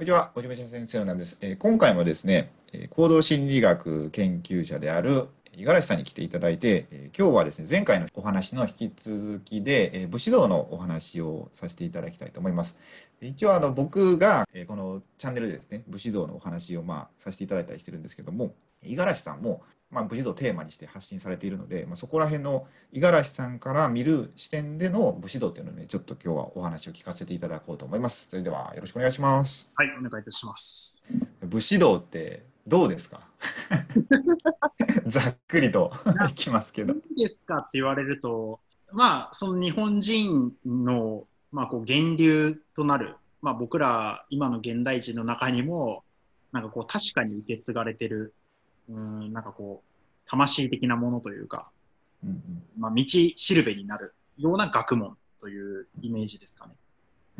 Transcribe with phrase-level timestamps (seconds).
[0.00, 2.52] こんにちは、おじめ先生のなんです、えー、今回もですね、
[2.88, 12.76] 行動心理学研究者である五十嵐さんに来ていただいて、えー、今日はですね、前回のお話の引き続きで、えー、武士道のお話をさせていただきたいと思います。
[13.20, 28.28] 一応あの僕が、えー、このチャンネルでですね、武士道のお話をまあさせていただいたりしてるんですけども、五十嵐さんもまあ、武士道をテーマにして発信されているので、まあ、そこら辺の五十嵐さんから見る視点での武士道っていうのをね、ちょっと今日はお話を聞かせていただこうと思います。
[28.28, 29.70] それではよろしくお願いします。
[29.74, 31.04] はい、お願いいたします。
[31.42, 33.20] 武士道ってどうですか？
[35.06, 35.92] ざっくりと
[36.30, 36.94] いきますけど。
[36.94, 38.60] どうですかって言われると、
[38.92, 46.04] まあ、その日本人の、まあ、こう源流となる、まあ、僕ら今の現代人の中にも、
[46.52, 48.34] なんかこう確かに受け継がれてる
[48.88, 51.72] うんなんかこう魂的なものというか、
[52.22, 56.74] うんうん、まあ、道しるべになるような学問というイメージですかね。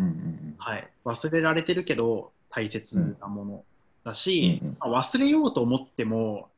[0.01, 3.65] うんうんうん、はい、忘れられてるけど大切なもの
[4.05, 6.49] だし、うんうん、まあ、忘れようと思っても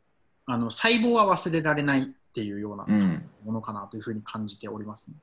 [0.47, 2.87] あの細胞は忘れられないっていうような
[3.45, 5.17] ものかなというふうに感じておりますね。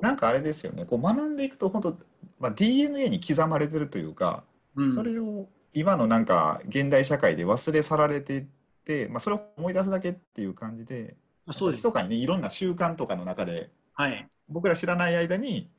[0.00, 0.84] なんかあれですよね。
[0.84, 1.98] こう学んでいくと本当、
[2.38, 4.44] まあ、DNA に刻まれてるというか、
[4.76, 8.46] うん、それを今のなんか現代社会で忘れ去られて
[8.84, 11.16] て、まあ、それを思い出すだけっていう感じで
[11.50, 11.86] そうです。
[11.86, 15.70] 密かにねいろんな習慣とかの中で、はい、僕ら知らない間に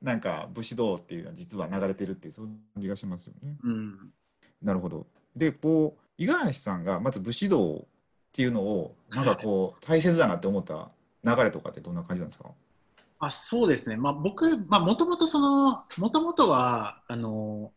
[0.00, 3.54] なんか武士道っていうのは実は流れてるっていうそういう感じがしますよね。
[3.62, 4.12] うん、
[4.62, 5.06] なるほど。
[5.36, 7.84] でこう五十嵐さんがまず武士道っ
[8.32, 10.90] ていうのをなんかこう大切だなって思った
[11.24, 12.50] 流れとかってどんな感じなんですか？
[13.24, 17.70] あそうですね、まあ、僕、まあ、もともとその、もともとは、あの、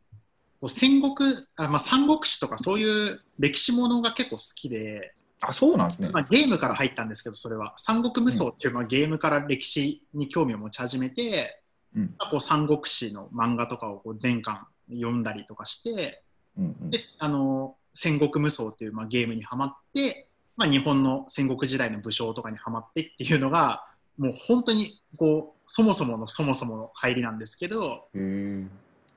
[0.67, 7.75] 戦国あ、まあ、三国志とかそういう歴史ものが結構好きで、あそうなんですね、まあ、ゲームから入ったんですけど、それは。
[7.77, 11.61] 三国無双っていう、まあ、ゲームから歴史に興味を持ち始めて、
[11.95, 16.23] うん、まあ、こう三国志の漫画とかをこう全巻読んだりとかして、
[16.57, 23.85] うんうん、であの戦国無双っていう、まあ、ゲームにはまって、まあ、日本の戦国時代の武将とかにはまってっていうのが
[24.17, 28.07] もう本当にこうそもそものそもそもの入りなんですけど、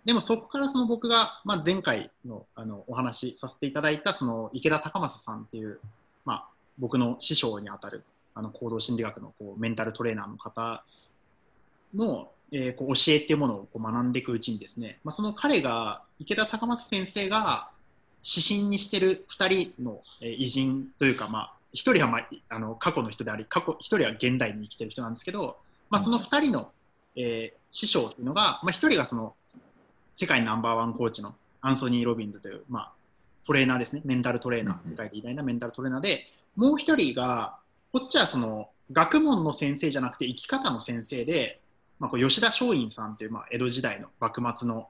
[0.04, 5.80] でもそこからその僕が、まあ、前回のあのお話しさせていただいたその池田隆正さんっていう、
[6.24, 6.48] まあ、
[6.78, 10.84] 僕の師匠にあたるあの行動心理学のこうメンタルトレーナーの方
[11.94, 17.70] の、えー、こう教えっていうものをこう学んでいくうちにですね、まあ、その彼が池田隆正先生が
[18.24, 25.58] 指針にしてる2人の、えー、偉人というか、まあ、1人は、まあ、あの過去の人であり過去1人は現代に生きてる人なんですけど、
[25.90, 26.70] まあ、その2人の、
[27.16, 29.34] えー、師匠というのが、まあ、1人がその
[30.14, 32.92] 世界ナンバーワンコーチのアンソニー・ロビンズという、まあ、
[33.46, 36.24] トレーナーですね、メンタルトレーナー、世界で偉大なメンタルトレーナーで、
[36.56, 37.56] もう一人が、
[37.92, 41.60] こっちはその学問の先生じゃなくて生き方の先生で、
[41.98, 44.88] まあ、こう吉田松陰さんという、まあ、江戸時代の幕末の、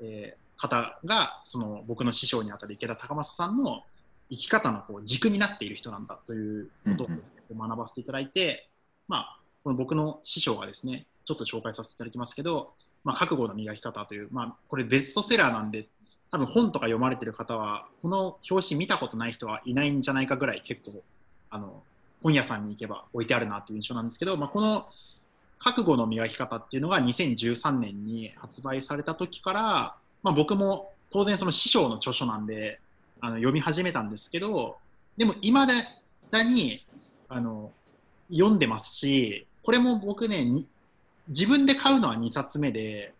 [0.00, 3.82] えー、方がその僕の師匠にあたる池田隆正さんの
[4.30, 7.18] 生き方のこう軸になっている人なんだということをね、
[7.54, 8.68] 学ばせていただいて、
[9.08, 12.72] まあ、この僕の師匠がですねちょっと紹介させていただきますけど
[13.04, 15.86] まあ、覚悟の磨き方という、まあ、これベストセラーなんで、
[16.30, 21.02] 多分本とか読まれてる方は、この表紙見たことない人はいないんじゃないかぐらい結構、
[21.50, 21.82] あの、
[22.22, 24.86] 本屋さんに行けば置いてあるなっていう印象なんですけど、まあ、この
[25.62, 32.80] 覚悟の磨き方っていうのが2013年に発売された時から、まあ、僕も当然その師匠の著書なんで
[33.20, 34.76] あの読み始めたんですけど
[35.16, 36.84] でもいまだに
[37.28, 37.70] あの
[38.30, 40.64] 読んでますしこれも僕ね
[41.28, 43.14] 自分で買うのは2冊目で、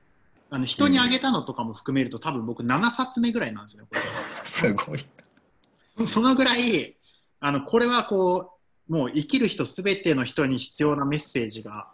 [0.51, 3.89] あの人にあげたのとかも含めると、多分僕7冊目ぐらいなんですよね、
[4.45, 5.07] すごい。
[6.07, 6.97] そのぐらい、
[7.41, 11.89] あのこれはこう、もう生きる人すべての人に必要なメッセージが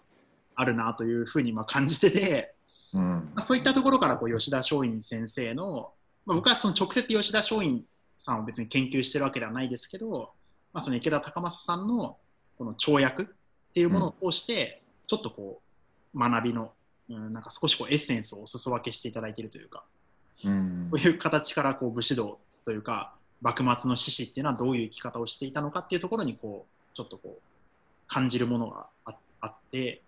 [0.61, 2.55] あるなというふうにまあ感じてて、
[2.93, 5.93] うん、まあ、そういったところからこう吉田松陰先生の、
[6.27, 7.83] まあ、僕はその直接吉田松陰
[8.19, 10.33] さんを別に研究してるわけではないですけど、
[10.73, 12.17] まあ、その池田隆正さんの
[12.59, 13.27] この跳躍っ
[13.73, 15.63] ていうものを通して、ちょっとこ
[16.15, 16.73] う、学びの、
[17.09, 19.85] うん、なんか少しこうエッセンスをお裾分けしていただいているというか、
[20.45, 27.41] うん、そういう形からこう武士道というか幕末の志士っていうのはどういう生き方をしていたのかっていうところにこうちょっとこう
[28.09, 30.03] 感じるものがああって、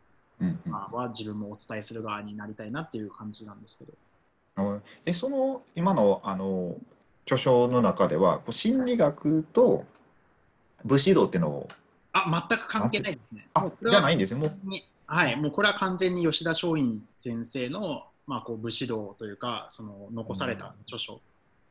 [0.65, 3.93] まあ、は自分もお伝えする側になりたいなっていう感じなんですけど。
[5.07, 6.77] えその今のあの
[7.25, 9.85] 著書の中では心理学と
[10.85, 11.69] 武士道っていうのを
[12.13, 13.47] あ全く関係ないですね。
[13.55, 14.41] あじゃないんですね。
[14.41, 14.53] もう
[15.07, 21.21] はい、もうこれは完全に吉田松陰先生の、まあ、こう武士道というかその残された著書、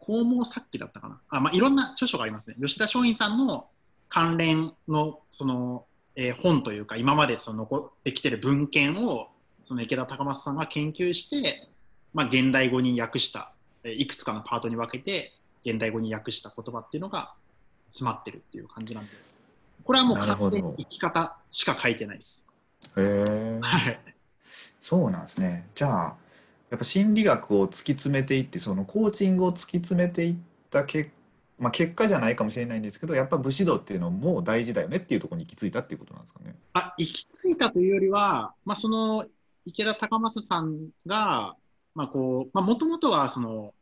[0.02, 3.68] 黄毛殺気だったかなあ、まあ、いろんな著書がありますね吉田松陰さんの
[4.10, 5.86] 関連のその、
[6.22, 9.30] えー、本というか今までその残ってきてる文献を
[9.64, 11.70] その池田隆正さんが研究して、
[12.14, 13.54] まあ、現代語に訳した
[13.86, 15.32] いくつかのパートに分けて
[15.66, 17.34] 現代語に訳した言葉っていうのが
[17.92, 19.12] 詰まってるっていう感じなんで
[19.86, 22.46] これはもう完全に生き方しか書いてないです。
[22.98, 23.60] へえ。
[23.62, 24.00] はい。
[24.80, 25.68] そうなんですね。
[25.74, 26.16] じゃあ
[26.70, 30.36] やっぱ心理学を突き詰めていってそのコーチングを突き詰めていっ
[30.70, 31.12] た結
[31.60, 36.56] まあ、結果じゃないかもしれないんですけどやっぱ武士道っていうのも大事だよねっていうところに行き着いたっていうことなんですかね。
[36.74, 39.26] あ行き着いたというよりは、まあ、その
[39.66, 41.56] 池田隆正さんが
[41.96, 43.74] もともとはその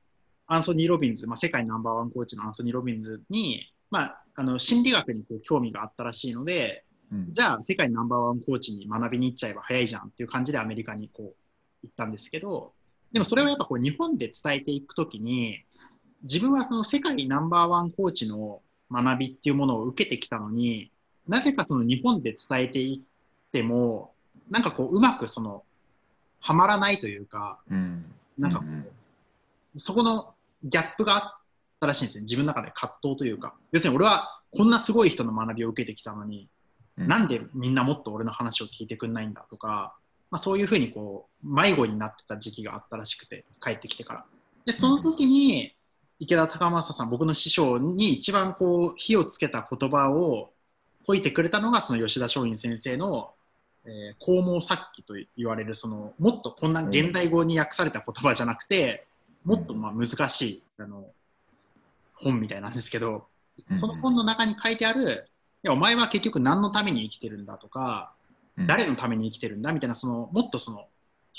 [0.47, 11.35] アンソニー・ロビンズ、まあ、世界ナンバーワンコーチのアンソニー・ロビンズに、まあ、あの心理学にこう興味があったらしいので、うん、じゃあ世界ナンバーワンコーチに学びに行っちゃえば早いじゃんっていう感じでアメリカにこう
[11.83, 12.73] 行ったんですけど
[13.11, 15.63] でもそれはやっぱこう日本で伝えていくときに
[16.27, 20.91] 自分はその世界ナンバーワンコーチの学びっていうものを受けてきたのに
[21.27, 24.11] なぜかその日本で伝えていっても
[24.49, 25.63] なんかこううまくその
[26.39, 28.05] はまらないというか、うん、
[28.37, 28.85] なんかこう、うん、
[29.75, 30.33] そこの
[30.63, 31.41] ギャップがあっ
[31.79, 33.55] たらしいんですね自分の中で葛藤というか。
[33.71, 36.47] 要するに俺はこんなすごい人の学びを受けてきたのに、
[36.97, 39.95] うん、なんでみんなもっと俺の話を聞いてくんないんだとか、
[40.31, 44.25] まあ、そういうふうにこう迷子になってた時期があったらしくて帰ってきてから。
[44.65, 45.73] でその時に
[46.19, 50.51] 池田隆正さん僕の師匠に一番こう火をつけた言葉を
[51.05, 53.31] 解いてくれたのがその吉田松陰先生の
[53.87, 59.07] えー、公毛殺気と言われるそのもっとこんな現代語に訳された言葉じゃなくて、
[59.45, 61.05] もっとまあ難しいあの
[62.13, 63.25] 本みたいなんですけど、
[63.75, 65.29] その本の中に書いてある
[65.63, 68.13] いやお前は結局何のために生きてるんだとか、
[68.67, 70.85] 誰のために生きてるんだみたいなそのもっとその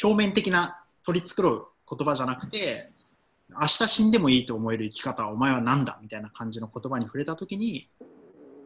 [0.03, 2.91] 表面的な取り繕う言葉じゃなくて
[3.51, 7.89] 明日死んでもいいと思える生き方はお前は何だみたいな感じの言葉に触れた時に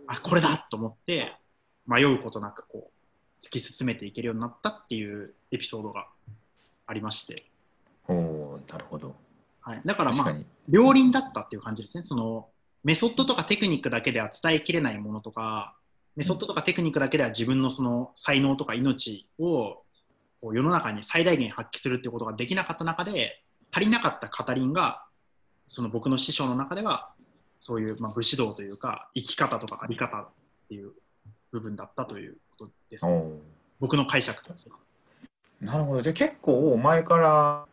[0.07, 1.37] あこれだと思って
[1.87, 6.07] 迷うことなくこう突き進めていけるようになったっていうエピソードが
[6.87, 7.47] ありまして。
[8.09, 9.15] おなるほど、
[9.61, 10.37] はい、だからまあ
[10.69, 12.03] 両輪だったっていう感じですね。
[12.03, 12.49] その
[12.83, 15.77] メソッドとかテクニックだけでは伝えきれないものとか
[16.17, 19.83] メソッドとかテクニックだけでは自分のその才能とか命を
[20.43, 23.43] 世の中に最大限発揮するっていうことができなかった中で
[23.73, 25.05] 足りなかった語りんが
[25.67, 27.15] その僕の師匠の中では
[27.59, 30.29] そういうまあ武士道というか生き方とかあり方っ
[30.69, 30.93] ていう
[31.51, 33.25] 部分だったということです、ね、
[33.81, 34.77] 僕の解釈としては。
[35.61, 36.03] なるほど。
[36.03, 37.67] じゃあ結構前から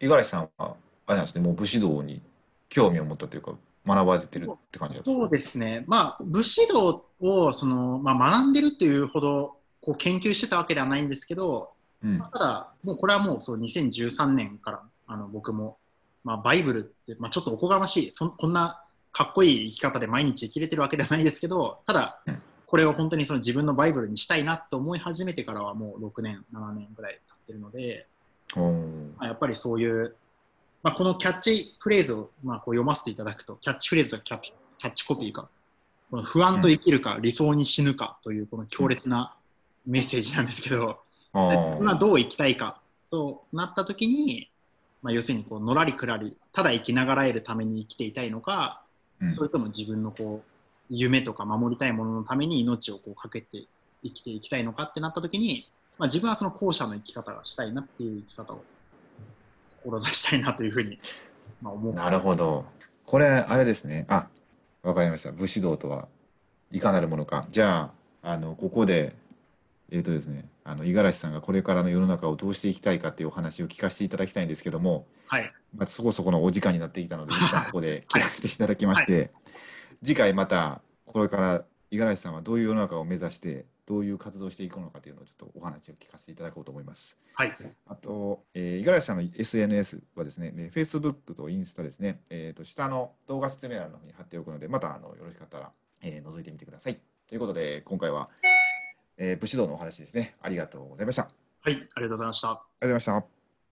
[0.00, 2.20] 五十嵐さんはあれなんですねもう武士道に
[2.68, 3.52] 興味を持ったというか
[3.86, 5.84] 学ばれてるって感じですかそうですね。
[5.86, 11.70] まあ武士道をその、まあ、学んでるっていうほどこう研究してたわけではないんですけど、
[12.04, 15.78] うん、まあ、ただもうこれはもうそう2013年からあの僕も、
[16.24, 18.82] まあ、バイブルって、まあ、ちょっとおこがましいそこんな
[19.12, 22.42] かっこいい生き方で毎日生きれてるわけではないですけどただ、うん。
[22.66, 28.06] これを本当にその自分のバイブルにしたいなと思い始めてからはもう6年7年ぐらい経ってるので、
[28.56, 30.16] まあ、やっぱりそういう、
[30.82, 35.48] まあ、このキャッチフレーズをまあこう読ませていただくとキャッチフレーズはキャキャッチコピーか
[36.12, 39.34] この不安と生きるか、理想に死ぬかというこの強烈な
[39.86, 40.98] メッセージなんですけど、
[41.32, 44.50] 今どう生きたいかとなった時に、
[45.02, 48.84] まあ、要するにこうのらりくらりただ生きながらえるために生きていたいのか、
[49.32, 50.52] それとも自分のこう
[50.88, 53.64] 夢とか守りたいもののために命をこうかけて
[54.02, 55.68] 生きていきたいのかってなった時に、
[55.98, 58.64] まあ、自分はその後者の生き方がしたいなっていう生き方を
[59.84, 60.98] 志したいなというふうに、
[61.60, 61.94] まあ、思う。
[61.94, 62.64] なるほど。
[63.06, 64.06] これあれですね。
[64.08, 64.26] あ
[64.82, 65.32] わかりました。
[65.32, 66.08] 武士道とは
[66.70, 67.46] いかなるものか。
[67.50, 67.90] じゃ
[68.22, 69.14] ああのここで
[69.90, 79.30] えーとですね、あの五十嵐さんがこれからの世の中をどうしていきたいかっていうお話を聞かせていただきたいんですけども、はいまあ、そこそこのお時間になってきたので一旦ここで聞かせていただきまして、はい
[80.04, 87.18] 次回またこれから五十嵐さんはどういう世の中を目指してどういう活動をしていくのかというのをちょっとお話を聞かせていただこうと思います。
[87.34, 87.56] はい。
[87.86, 95.70] あと、えー、五十嵐さんの SNS はですね、Facebook とインスタですね、えー、と下の動画説明欄の方に貼っておくので、またあのよろしかったら、
[96.00, 96.98] えー、覗いてみてください。
[97.28, 98.28] ということで、今回は、
[99.22, 100.34] えー、武士道のお話ですね。
[100.42, 101.30] ありがとうございました。
[101.60, 102.48] はい、ありがとうございました。
[102.48, 103.31] ありがとうございました。